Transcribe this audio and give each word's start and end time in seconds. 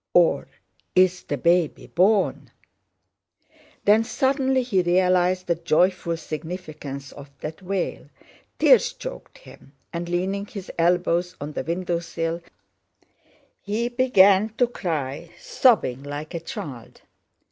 Or 0.15 0.47
is 0.95 1.21
the 1.21 1.37
baby 1.37 1.85
born?" 1.85 2.49
Then 3.85 4.03
suddenly 4.03 4.63
he 4.63 4.81
realized 4.81 5.45
the 5.45 5.53
joyful 5.53 6.17
significance 6.17 7.11
of 7.11 7.29
that 7.41 7.61
wail; 7.61 8.09
tears 8.57 8.93
choked 8.93 9.37
him, 9.37 9.73
and 9.93 10.09
leaning 10.09 10.47
his 10.47 10.71
elbows 10.79 11.35
on 11.39 11.51
the 11.51 11.63
window 11.63 11.99
sill 11.99 12.41
he 13.61 13.89
began 13.89 14.49
to 14.57 14.65
cry, 14.65 15.29
sobbing 15.39 16.01
like 16.01 16.33
a 16.33 16.39
child. 16.39 17.01